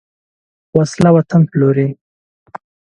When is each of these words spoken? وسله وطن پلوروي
وسله 0.77 1.09
وطن 1.15 1.41
پلوروي 1.49 1.87